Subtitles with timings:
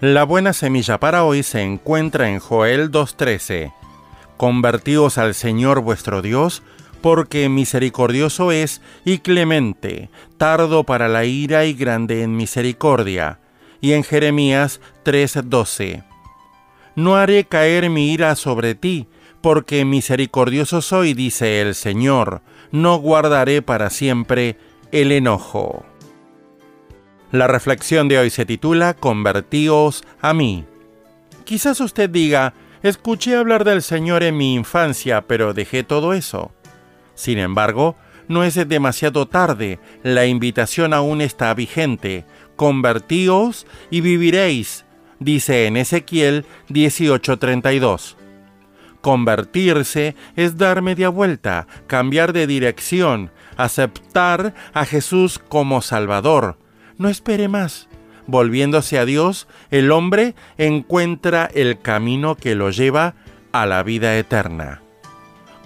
[0.00, 3.72] La buena semilla para hoy se encuentra en Joel 2.13.
[4.36, 6.62] Convertíos al Señor vuestro Dios,
[7.00, 13.40] porque misericordioso es y clemente, tardo para la ira y grande en misericordia.
[13.80, 16.04] Y en Jeremías 3:12.
[16.94, 19.08] No haré caer mi ira sobre ti,
[19.40, 24.58] porque misericordioso soy, dice el Señor, no guardaré para siempre
[24.92, 25.86] el enojo.
[27.32, 30.64] La reflexión de hoy se titula Convertíos a mí.
[31.44, 36.52] Quizás usted diga, escuché hablar del Señor en mi infancia, pero dejé todo eso.
[37.14, 37.96] Sin embargo,
[38.28, 42.24] no es demasiado tarde, la invitación aún está vigente.
[42.54, 44.84] Convertíos y viviréis,
[45.18, 48.16] dice en Ezequiel 18:32.
[49.00, 56.58] Convertirse es dar media vuelta, cambiar de dirección, aceptar a Jesús como Salvador,
[56.98, 57.88] no espere más.
[58.26, 63.14] Volviéndose a Dios, el hombre encuentra el camino que lo lleva
[63.52, 64.82] a la vida eterna.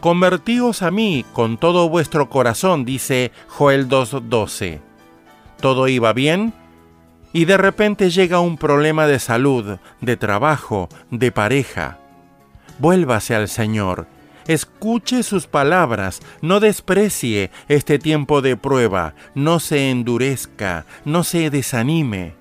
[0.01, 4.81] Convertíos a mí con todo vuestro corazón, dice Joel 2.12.
[5.61, 6.55] Todo iba bien
[7.33, 11.99] y de repente llega un problema de salud, de trabajo, de pareja.
[12.79, 14.07] Vuélvase al Señor
[14.51, 22.35] Escuche sus palabras, no desprecie este tiempo de prueba, no se endurezca, no se desanime.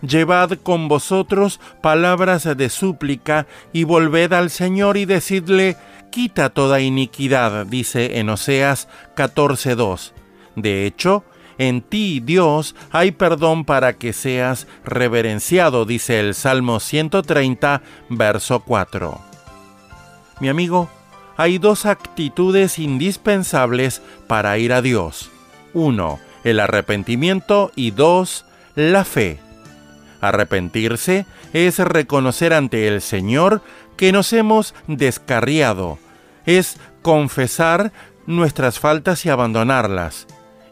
[0.00, 5.76] Llevad con vosotros palabras de súplica y volved al Señor y decidle,
[6.12, 8.86] quita toda iniquidad, dice en Oseas
[9.16, 10.12] 14.2.
[10.54, 11.24] De hecho,
[11.58, 19.20] en ti, Dios, hay perdón para que seas reverenciado, dice el Salmo 130, verso 4.
[20.38, 20.88] Mi amigo,
[21.38, 25.30] hay dos actitudes indispensables para ir a Dios.
[25.72, 28.44] Uno, el arrepentimiento y dos,
[28.74, 29.38] la fe.
[30.20, 33.62] Arrepentirse es reconocer ante el Señor
[33.96, 35.98] que nos hemos descarriado,
[36.44, 37.92] es confesar
[38.26, 40.26] nuestras faltas y abandonarlas.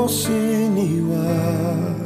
[0.09, 1.97] sin igual.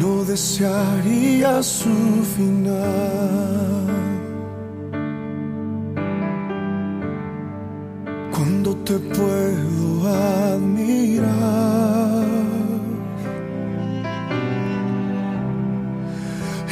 [0.00, 3.84] No desearía su final.
[8.32, 11.24] Cuando te puedo admirar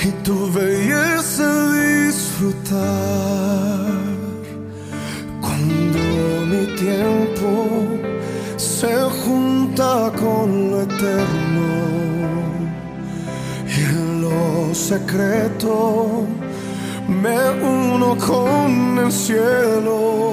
[0.04, 3.41] y tu belleza disfrutar
[6.82, 7.98] tiempo
[8.56, 11.68] se junta con lo eterno
[13.68, 16.26] y en lo secreto
[17.08, 20.32] me uno con el cielo.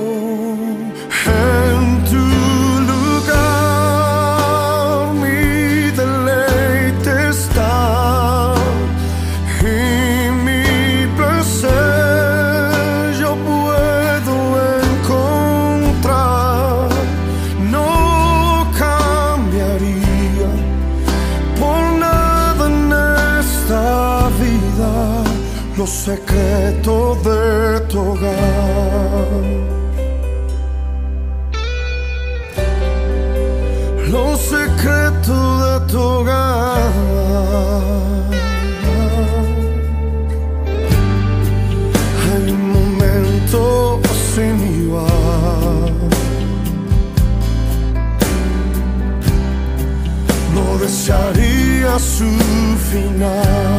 [52.00, 53.79] Desearía su final.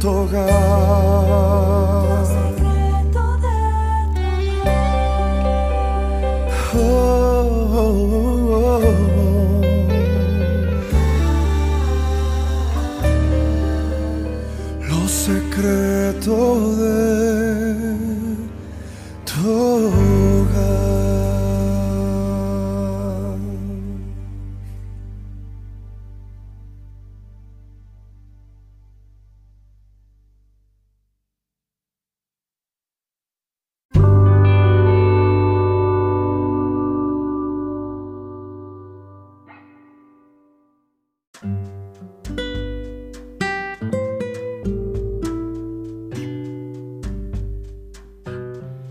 [0.00, 1.09] De tu hogar.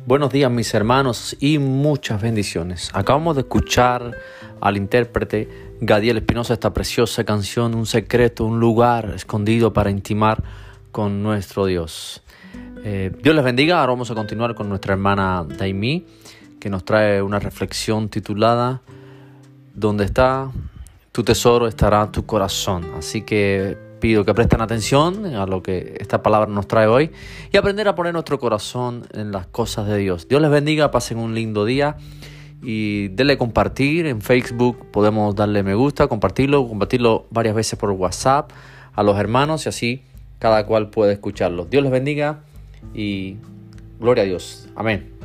[0.09, 2.89] Buenos días mis hermanos y muchas bendiciones.
[2.93, 4.17] Acabamos de escuchar
[4.59, 10.43] al intérprete Gadiel Espinosa esta preciosa canción, Un secreto, un lugar escondido para intimar
[10.91, 12.23] con nuestro Dios.
[12.83, 16.07] Eh, Dios les bendiga, ahora vamos a continuar con nuestra hermana Daimi,
[16.59, 18.81] que nos trae una reflexión titulada
[19.75, 20.49] Donde está
[21.11, 22.83] tu tesoro estará tu corazón.
[22.97, 27.11] Así que pido que presten atención a lo que esta palabra nos trae hoy
[27.51, 30.27] y aprender a poner nuestro corazón en las cosas de Dios.
[30.27, 31.97] Dios les bendiga, pasen un lindo día
[32.61, 38.51] y denle compartir en Facebook, podemos darle me gusta, compartirlo, compartirlo varias veces por WhatsApp
[38.93, 40.03] a los hermanos y así
[40.39, 41.65] cada cual puede escucharlo.
[41.65, 42.41] Dios les bendiga
[42.93, 43.37] y
[43.99, 44.69] gloria a Dios.
[44.75, 45.18] Amén.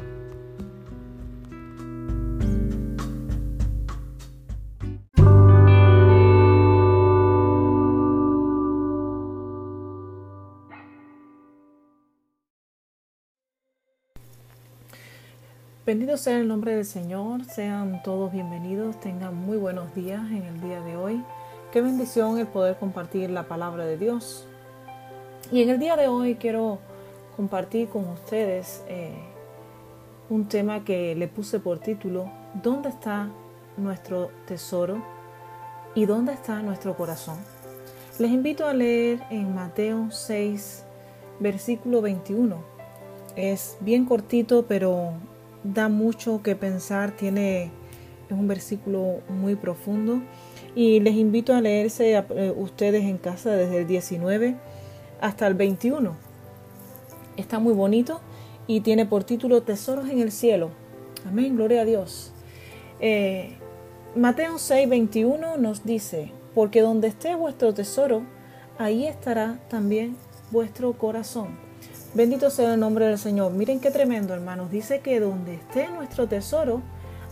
[15.94, 20.60] Bendito sea el nombre del Señor, sean todos bienvenidos, tengan muy buenos días en el
[20.60, 21.22] día de hoy.
[21.70, 24.44] Qué bendición el poder compartir la palabra de Dios.
[25.52, 26.80] Y en el día de hoy quiero
[27.36, 29.14] compartir con ustedes eh,
[30.30, 32.28] un tema que le puse por título,
[32.60, 33.28] ¿Dónde está
[33.76, 35.00] nuestro tesoro
[35.94, 37.38] y dónde está nuestro corazón?
[38.18, 40.84] Les invito a leer en Mateo 6,
[41.38, 42.56] versículo 21.
[43.36, 45.12] Es bien cortito, pero
[45.64, 47.72] da mucho que pensar, tiene
[48.28, 50.22] es un versículo muy profundo
[50.74, 54.56] y les invito a leerse a, eh, ustedes en casa desde el 19
[55.20, 56.16] hasta el 21.
[57.36, 58.20] Está muy bonito
[58.66, 60.70] y tiene por título Tesoros en el cielo.
[61.26, 62.32] Amén, gloria a Dios.
[63.00, 63.56] Eh,
[64.16, 68.22] Mateo 6, 21 nos dice, porque donde esté vuestro tesoro,
[68.78, 70.16] ahí estará también
[70.50, 71.63] vuestro corazón.
[72.14, 73.50] Bendito sea el nombre del Señor.
[73.50, 74.70] Miren qué tremendo, hermanos.
[74.70, 76.80] Dice que donde esté nuestro tesoro,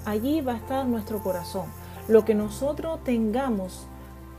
[0.04, 1.66] allí va a estar nuestro corazón.
[2.08, 3.86] Lo que nosotros tengamos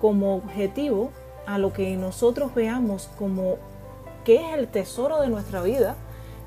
[0.02, 1.12] como objetivo,
[1.48, 3.56] a lo que nosotros veamos como
[4.26, 5.96] que es el tesoro de nuestra vida,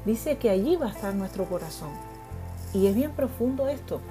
[0.04, 1.88] dice que allí va a estar nuestro corazón.
[2.74, 4.02] Y es bien profundo esto.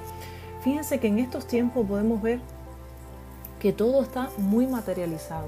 [0.63, 2.39] Fíjense que en estos tiempos podemos ver
[3.59, 5.45] que todo está muy materializado.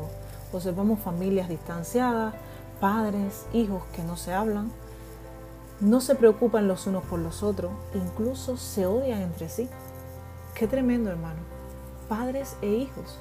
[0.53, 2.35] Observamos familias distanciadas,
[2.79, 4.71] padres, hijos que no se hablan,
[5.79, 9.69] no se preocupan los unos por los otros, incluso se odian entre sí.
[10.55, 11.39] Qué tremendo, hermano.
[12.09, 13.19] Padres e hijos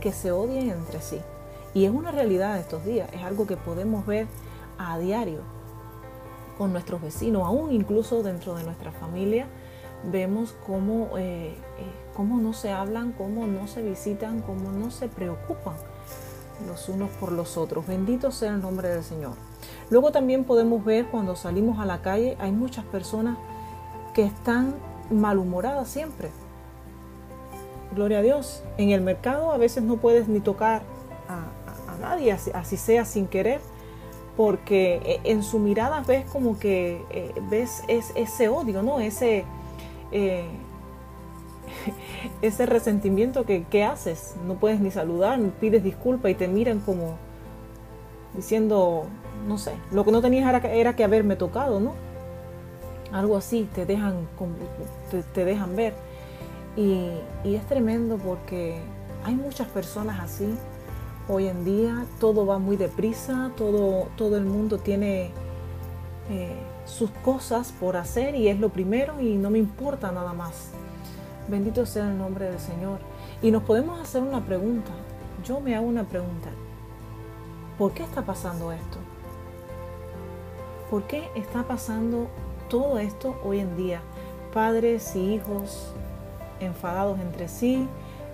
[0.00, 1.20] que se odian entre sí.
[1.72, 4.26] Y es una realidad estos días, es algo que podemos ver
[4.78, 5.40] a diario
[6.58, 9.46] con nuestros vecinos, aún incluso dentro de nuestra familia,
[10.04, 11.54] vemos cómo, eh, eh,
[12.14, 15.74] cómo no se hablan, cómo no se visitan, cómo no se preocupan
[16.66, 17.86] los unos por los otros.
[17.86, 19.34] Bendito sea el nombre del Señor.
[19.90, 23.36] Luego también podemos ver cuando salimos a la calle, hay muchas personas
[24.14, 24.74] que están
[25.10, 26.30] malhumoradas siempre.
[27.94, 28.62] Gloria a Dios.
[28.78, 30.82] En el mercado a veces no puedes ni tocar
[31.28, 33.60] a, nadie, así, sea sin querer,
[34.36, 39.00] porque eh, en su mirada ves como que eh, ves ese odio, ¿no?
[39.00, 39.44] Ese,
[40.12, 40.46] eh,
[42.42, 44.36] ese resentimiento que, que, haces.
[44.46, 47.16] No puedes ni saludar, pides disculpa y te miran como
[48.36, 49.06] diciendo,
[49.46, 51.94] no sé, lo que no tenías era, que haberme tocado, ¿no?
[53.12, 54.28] Algo así, te dejan,
[55.32, 55.94] te, dejan ver.
[56.76, 57.10] Y,
[57.44, 58.78] es tremendo porque
[59.24, 60.54] hay muchas personas así.
[61.28, 65.30] Hoy en día todo va muy deprisa, todo, todo el mundo tiene
[66.30, 70.70] eh, sus cosas por hacer y es lo primero y no me importa nada más.
[71.48, 72.98] Bendito sea el nombre del Señor.
[73.40, 74.90] Y nos podemos hacer una pregunta.
[75.44, 76.48] Yo me hago una pregunta.
[77.78, 78.98] ¿Por qué está pasando esto?
[80.90, 82.28] ¿Por qué está pasando
[82.68, 84.00] todo esto hoy en día?
[84.52, 85.92] Padres y hijos
[86.58, 87.86] enfadados entre sí,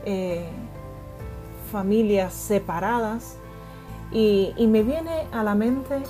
[0.05, 0.49] eh,
[1.71, 3.37] familias separadas.
[4.11, 6.03] Y, me viene a la mente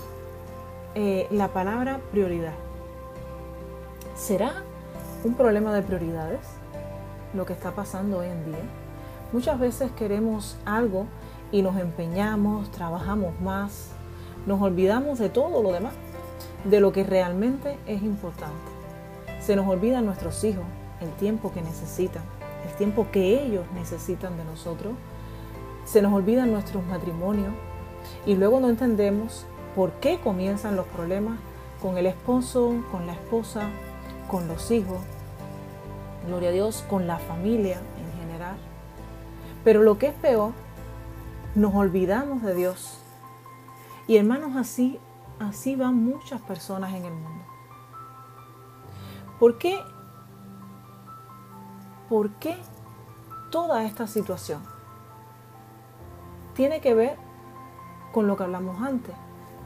[0.95, 2.55] eh, la palabra prioridad.
[4.17, 4.53] ¿Será
[5.25, 6.62] un problema de prioridades
[7.35, 8.65] lo que está pasando hoy en día?
[9.33, 11.07] Muchas veces queremos algo
[11.51, 13.91] y nos empeñamos, trabajamos más,
[14.47, 15.95] nos olvidamos de todo lo demás,
[16.65, 18.71] de lo que realmente es importante.
[19.41, 20.65] Se nos olvidan nuestros hijos,
[21.01, 22.23] el tiempo que necesitan,
[22.69, 24.95] el tiempo que ellos necesitan de nosotros.
[25.85, 27.53] Se nos olvidan nuestros matrimonios
[28.25, 31.39] y luego no entendemos por qué comienzan los problemas
[31.81, 33.69] con el esposo, con la esposa,
[34.29, 34.99] con los hijos,
[36.27, 38.57] gloria a Dios, con la familia en general.
[39.65, 40.53] Pero lo que es peor
[41.55, 42.99] nos olvidamos de Dios.
[44.07, 44.99] Y hermanos, así,
[45.39, 47.45] así van muchas personas en el mundo.
[49.39, 49.79] ¿Por qué?
[52.09, 52.57] ¿Por qué
[53.51, 54.63] toda esta situación?
[56.55, 57.17] Tiene que ver
[58.13, 59.15] con lo que hablamos antes.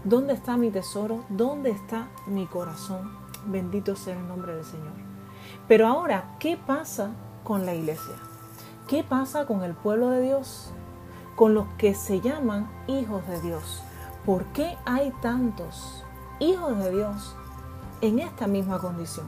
[0.05, 1.25] ¿Dónde está mi tesoro?
[1.29, 3.11] ¿Dónde está mi corazón?
[3.47, 5.06] Bendito sea el nombre del Señor.
[5.69, 7.11] Pero ahora, ¿qué pasa
[7.45, 8.15] con la iglesia?
[8.89, 10.73] ¿Qué pasa con el pueblo de Dios?
[11.37, 13.83] con los que se llaman hijos de Dios.
[14.25, 16.03] ¿Por qué hay tantos
[16.41, 17.37] hijos de Dios
[18.01, 19.27] en esta misma condición?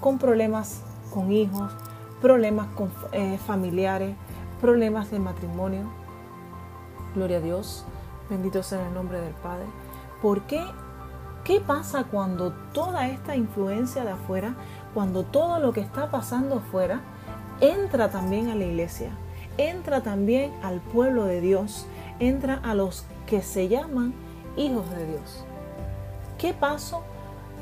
[0.00, 0.82] Con problemas
[1.14, 1.72] con hijos,
[2.20, 4.16] problemas con, eh, familiares,
[4.60, 5.84] problemas de matrimonio.
[7.14, 7.84] Gloria a Dios,
[8.28, 9.64] bendito sea el nombre del Padre.
[10.20, 10.62] ¿Por qué?
[11.46, 14.56] ¿Qué pasa cuando toda esta influencia de afuera,
[14.92, 17.00] cuando todo lo que está pasando afuera,
[17.60, 19.10] entra también a la iglesia?
[19.58, 21.86] entra también al pueblo de Dios,
[22.18, 24.14] entra a los que se llaman
[24.56, 25.44] hijos de Dios.
[26.38, 27.02] ¿Qué paso?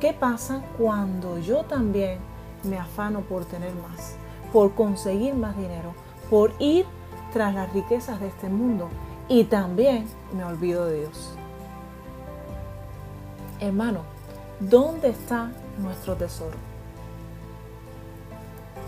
[0.00, 2.18] ¿Qué pasa cuando yo también
[2.64, 4.16] me afano por tener más,
[4.52, 5.94] por conseguir más dinero,
[6.30, 6.84] por ir
[7.32, 8.88] tras las riquezas de este mundo
[9.28, 11.36] y también me olvido de Dios?
[13.60, 14.00] Hermano,
[14.60, 16.56] ¿dónde está nuestro tesoro?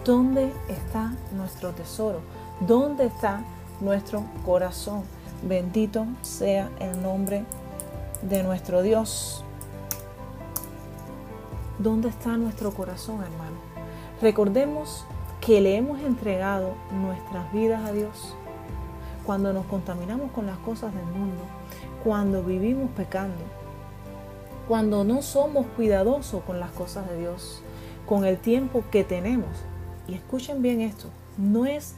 [0.04, 2.20] ¿Dónde está nuestro tesoro?
[2.60, 3.42] ¿Dónde está
[3.80, 5.02] nuestro corazón?
[5.42, 7.44] Bendito sea el nombre
[8.22, 9.44] de nuestro Dios,
[11.78, 13.56] ¿dónde está nuestro corazón, hermano?
[14.20, 15.04] Recordemos
[15.40, 18.34] que le hemos entregado nuestras vidas a Dios.
[19.24, 21.42] Cuando nos contaminamos con las cosas del mundo,
[22.02, 23.42] cuando vivimos pecando,
[24.68, 27.62] cuando no somos cuidadosos con las cosas de Dios,
[28.06, 29.50] con el tiempo que tenemos.
[30.08, 31.94] Y escuchen bien esto, no es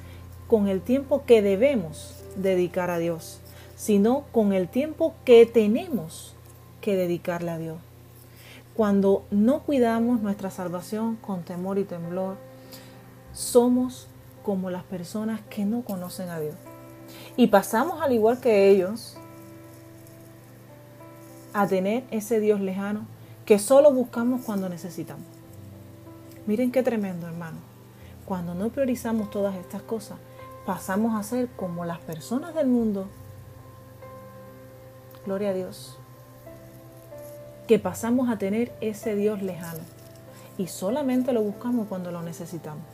[0.47, 3.41] con el tiempo que debemos dedicar a Dios,
[3.77, 6.35] sino con el tiempo que tenemos
[6.81, 7.79] que dedicarle a Dios.
[8.75, 12.37] Cuando no cuidamos nuestra salvación con temor y temblor,
[13.33, 14.07] somos
[14.43, 16.55] como las personas que no conocen a Dios.
[17.37, 19.18] Y pasamos al igual que ellos
[21.61, 23.05] a tener ese Dios lejano
[23.45, 25.25] que solo buscamos cuando necesitamos.
[26.47, 27.59] Miren qué tremendo, hermano.
[28.27, 30.19] Cuando no priorizamos todas estas cosas,
[30.67, 33.09] pasamos a ser como las personas del mundo.
[35.27, 35.99] Gloria a Dios.
[37.67, 39.81] Que pasamos a tener ese Dios lejano
[40.59, 42.85] y solamente lo buscamos cuando lo necesitamos.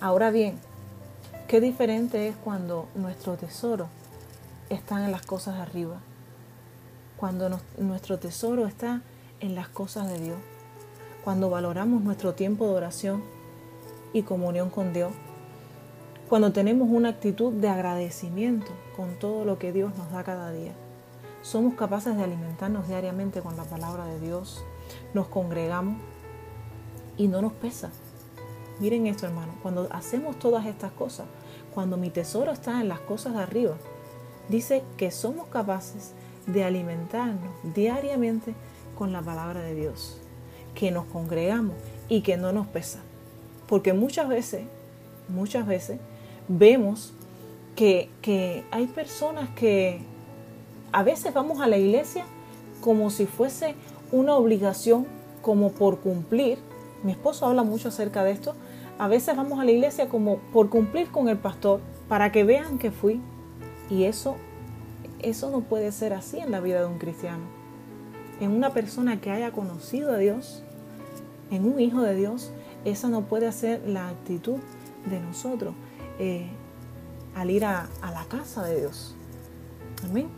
[0.00, 0.58] Ahora bien,
[1.48, 3.88] qué diferente es cuando nuestro tesoro
[4.70, 6.00] está en las cosas arriba
[7.22, 9.00] cuando nuestro tesoro está
[9.38, 10.38] en las cosas de Dios,
[11.22, 13.22] cuando valoramos nuestro tiempo de oración
[14.12, 15.12] y comunión con Dios,
[16.28, 20.72] cuando tenemos una actitud de agradecimiento con todo lo que Dios nos da cada día.
[21.42, 24.64] Somos capaces de alimentarnos diariamente con la palabra de Dios,
[25.14, 25.98] nos congregamos
[27.16, 27.90] y no nos pesa.
[28.80, 31.26] Miren esto, hermano, cuando hacemos todas estas cosas,
[31.72, 33.76] cuando mi tesoro está en las cosas de arriba,
[34.48, 36.14] dice que somos capaces
[36.46, 38.54] de alimentarnos diariamente
[38.96, 40.20] con la palabra de Dios,
[40.74, 41.76] que nos congregamos
[42.08, 43.00] y que no nos pesa.
[43.68, 44.62] Porque muchas veces,
[45.28, 45.98] muchas veces
[46.48, 47.12] vemos
[47.76, 50.00] que, que hay personas que
[50.92, 52.24] a veces vamos a la iglesia
[52.80, 53.74] como si fuese
[54.10, 55.06] una obligación,
[55.40, 56.58] como por cumplir.
[57.02, 58.54] Mi esposo habla mucho acerca de esto.
[58.98, 62.78] A veces vamos a la iglesia como por cumplir con el pastor, para que vean
[62.78, 63.20] que fui.
[63.88, 64.36] Y eso
[65.22, 67.44] eso no puede ser así en la vida de un cristiano.
[68.40, 70.62] En una persona que haya conocido a Dios,
[71.50, 72.50] en un hijo de Dios,
[72.84, 74.58] esa no puede ser la actitud
[75.06, 75.74] de nosotros
[76.18, 76.48] eh,
[77.34, 79.14] al ir a, a la casa de Dios.
[80.04, 80.28] Amén.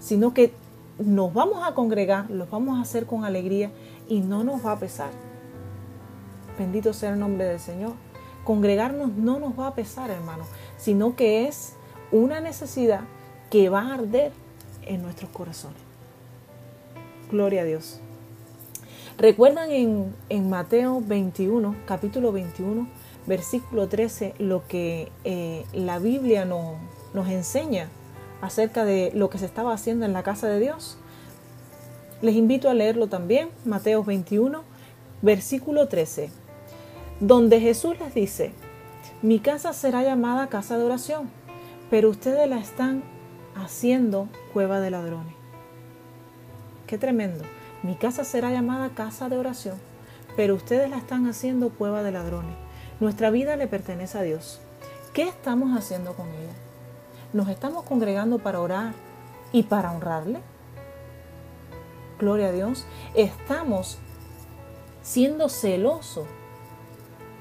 [0.00, 0.52] Sino que
[0.98, 3.70] nos vamos a congregar, los vamos a hacer con alegría
[4.08, 5.10] y no nos va a pesar.
[6.58, 7.92] Bendito sea el nombre del Señor.
[8.44, 10.44] Congregarnos no nos va a pesar, hermano,
[10.76, 11.74] sino que es
[12.10, 13.02] una necesidad
[13.50, 14.32] que va a arder
[14.86, 15.80] en nuestros corazones.
[17.30, 18.00] Gloria a Dios.
[19.18, 22.86] ¿Recuerdan en, Mateo 21, capítulo 21,
[23.26, 27.88] versículo 13, lo que eh, la Biblia nos enseña
[28.40, 30.98] acerca de lo que se estaba haciendo en la casa de Dios?
[32.22, 34.62] Les invito a leerlo también, Mateo 21,
[35.20, 36.30] versículo 13,
[37.20, 38.52] donde Jesús les dice,
[39.20, 41.28] mi casa será llamada casa de oración,
[41.90, 43.02] pero ustedes la están
[43.58, 45.34] haciendo cueva de ladrones.
[46.86, 47.44] Qué tremendo.
[47.82, 49.76] Mi casa será llamada casa de oración,
[50.36, 52.56] pero ustedes la están haciendo cueva de ladrones.
[53.00, 54.60] Nuestra vida le pertenece a Dios.
[55.12, 56.54] ¿Qué estamos haciendo con ella?
[57.32, 58.94] ¿Nos estamos congregando para orar
[59.52, 60.40] y para honrarle?
[62.18, 62.86] Gloria a Dios.
[63.14, 63.98] Estamos
[65.02, 66.26] siendo celosos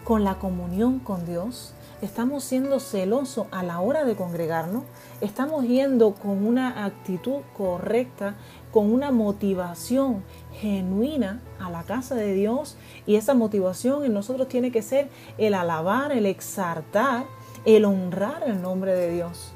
[0.04, 4.84] con la comunión con Dios estamos siendo celosos a la hora de congregarnos,
[5.22, 8.36] estamos yendo con una actitud correcta,
[8.72, 14.72] con una motivación genuina a la casa de Dios y esa motivación en nosotros tiene
[14.72, 17.26] que ser el alabar, el exaltar,
[17.66, 19.52] el honrar el nombre de Dios.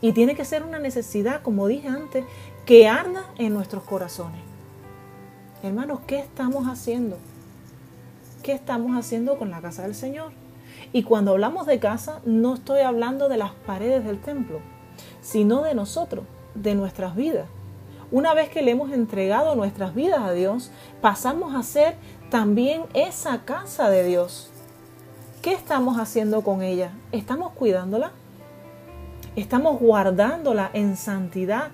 [0.00, 2.24] Y tiene que ser una necesidad, como dije antes,
[2.64, 4.40] que arda en nuestros corazones.
[5.62, 7.18] Hermanos, ¿qué estamos haciendo?
[8.42, 10.32] ¿Qué estamos haciendo con la casa del Señor?
[10.92, 14.60] Y cuando hablamos de casa, no estoy hablando de las paredes del templo,
[15.20, 17.46] sino de nosotros, de nuestras vidas.
[18.12, 21.94] Una vez que le hemos entregado nuestras vidas a Dios, pasamos a ser
[22.28, 24.50] también esa casa de Dios.
[25.42, 26.90] ¿Qué estamos haciendo con ella?
[27.12, 28.10] ¿Estamos cuidándola?
[29.36, 31.68] ¿Estamos guardándola en santidad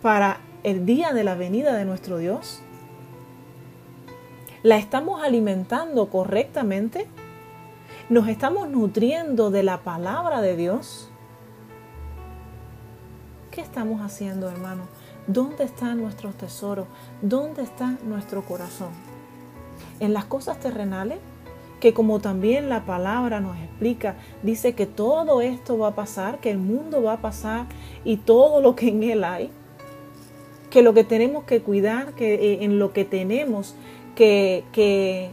[0.00, 2.62] para el día de la venida de nuestro Dios?
[4.62, 7.06] ¿La estamos alimentando correctamente?
[8.12, 11.08] ¿Nos estamos nutriendo de la palabra de Dios?
[13.50, 14.82] ¿Qué estamos haciendo, hermano?
[15.26, 16.88] ¿Dónde están nuestros tesoros?
[17.22, 18.90] ¿Dónde está nuestro corazón?
[19.98, 21.20] ¿En las cosas terrenales?
[21.80, 26.50] Que como también la palabra nos explica, dice que todo esto va a pasar, que
[26.50, 27.64] el mundo va a pasar
[28.04, 29.50] y todo lo que en él hay.
[30.68, 33.74] que lo que tenemos que cuidar, que eh, en lo que tenemos
[34.14, 35.30] que, que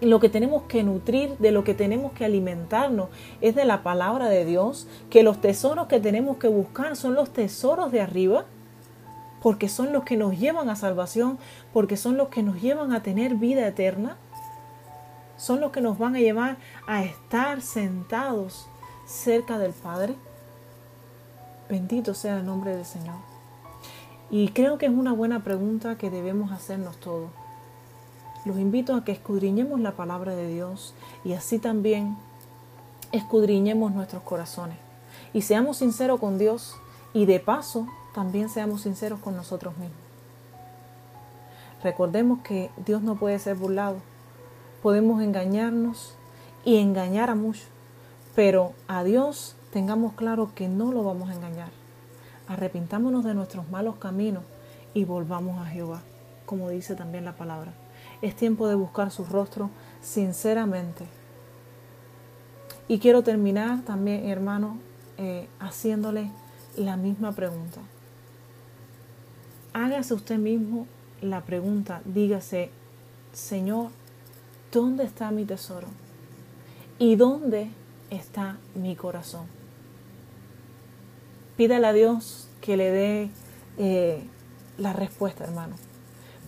[0.00, 3.08] lo que tenemos que nutrir, de lo que tenemos que alimentarnos,
[3.40, 7.32] es de la palabra de Dios, que los tesoros que tenemos que buscar son los
[7.32, 8.44] tesoros de arriba,
[9.42, 11.38] porque son los que nos llevan a salvación,
[11.72, 14.16] porque son los que nos llevan a tener vida eterna,
[15.36, 16.56] son los que nos van a llevar
[16.86, 18.66] a estar sentados
[19.06, 20.14] cerca del Padre.
[21.68, 23.16] Bendito sea el nombre del Señor.
[24.30, 27.30] Y creo que es una buena pregunta que debemos hacernos todos.
[28.46, 32.16] Los invito a que escudriñemos la palabra de Dios y así también
[33.10, 34.78] escudriñemos nuestros corazones.
[35.32, 36.76] Y seamos sinceros con Dios
[37.12, 39.98] y de paso también seamos sinceros con nosotros mismos.
[41.82, 43.96] Recordemos que Dios no puede ser burlado.
[44.80, 46.14] Podemos engañarnos
[46.64, 47.66] y engañar a muchos,
[48.36, 51.70] pero a Dios tengamos claro que no lo vamos a engañar.
[52.46, 54.44] Arrepintámonos de nuestros malos caminos
[54.94, 56.02] y volvamos a Jehová,
[56.46, 57.72] como dice también la palabra.
[58.22, 61.06] Es tiempo de buscar su rostro sinceramente.
[62.88, 64.78] Y quiero terminar también, hermano,
[65.18, 66.30] eh, haciéndole
[66.76, 67.80] la misma pregunta.
[69.72, 70.86] Hágase usted mismo
[71.20, 72.70] la pregunta, dígase,
[73.32, 73.90] Señor,
[74.72, 75.88] ¿dónde está mi tesoro?
[76.98, 77.68] ¿Y dónde
[78.10, 79.46] está mi corazón?
[81.56, 83.30] Pídale a Dios que le dé
[83.78, 84.22] eh,
[84.78, 85.76] la respuesta, hermano.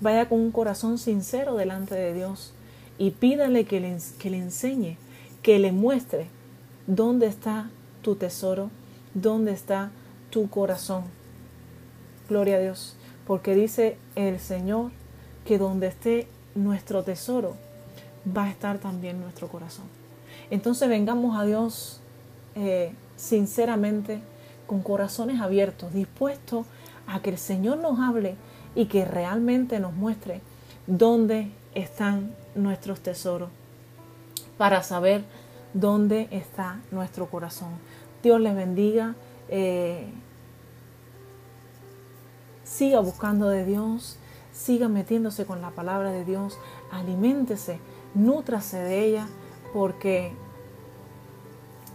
[0.01, 2.53] Vaya con un corazón sincero delante de Dios
[2.99, 4.97] y pídale que le, que le enseñe,
[5.43, 6.27] que le muestre
[6.87, 7.71] dónde está
[8.03, 8.71] tu tesoro,
[9.15, 9.91] dónde está
[10.31, 11.05] tu corazón.
[12.29, 14.91] Gloria a Dios, porque dice el Señor
[15.45, 17.57] que donde esté nuestro tesoro,
[18.37, 19.87] va a estar también nuestro corazón.
[20.51, 22.01] Entonces vengamos a Dios
[22.55, 24.21] eh, sinceramente,
[24.67, 26.67] con corazones abiertos, dispuestos
[27.07, 28.37] a que el Señor nos hable
[28.79, 30.41] y que realmente nos muestre
[30.87, 33.51] dónde están nuestros tesoros
[34.57, 35.25] para saber
[35.75, 37.71] dónde está nuestro corazón.
[38.23, 39.17] Dios les bendiga.
[39.49, 40.07] Eh,
[42.63, 44.17] siga buscando de Dios,
[44.53, 46.57] siga metiéndose con la palabra de Dios,
[46.93, 47.81] aliméntese,
[48.15, 49.27] nútrase de ella,
[49.73, 50.31] porque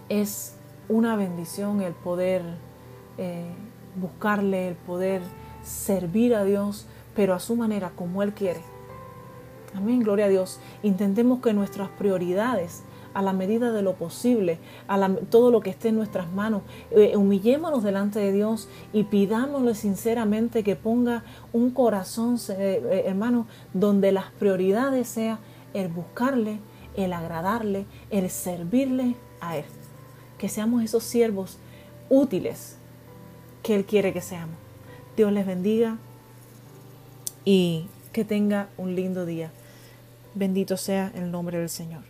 [0.09, 0.55] es
[0.89, 2.41] una bendición el poder
[3.17, 3.53] eh,
[3.95, 5.21] buscarle, el poder
[5.63, 8.61] servir a Dios, pero a su manera, como Él quiere.
[9.75, 10.59] Amén, gloria a Dios.
[10.83, 15.89] Intentemos que nuestras prioridades, a la medida de lo posible, a todo lo que esté
[15.89, 21.23] en nuestras manos, eh, humillémonos delante de Dios y pidámosle sinceramente que ponga
[21.53, 25.39] un corazón, eh, eh, hermano, donde las prioridades sea
[25.73, 26.59] el buscarle,
[26.95, 29.65] el agradarle, el servirle a Él.
[30.37, 31.57] Que seamos esos siervos
[32.09, 32.77] útiles
[33.63, 34.62] que Él quiere que seamos.
[35.15, 35.97] Dios les bendiga
[37.45, 39.51] y que tenga un lindo día.
[40.33, 42.01] Bendito sea el nombre del Señor.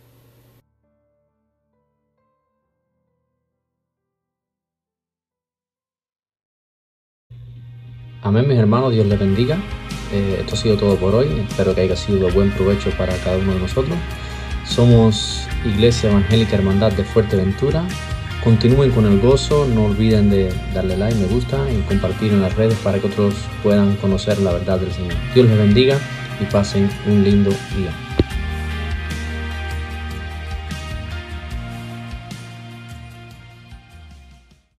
[8.22, 9.58] Amén, mis hermanos, Dios les bendiga.
[10.10, 11.44] Eh, esto ha sido todo por hoy.
[11.46, 13.98] Espero que haya sido buen provecho para cada uno de nosotros.
[14.66, 17.86] Somos Iglesia Evangélica Hermandad de Fuerteventura
[18.44, 22.54] Continúen con el gozo, no olviden de darle like, me gusta y compartir en las
[22.54, 25.14] redes para que otros puedan conocer la verdad del Señor.
[25.34, 25.98] Dios les bendiga
[26.38, 28.03] y pasen un lindo día.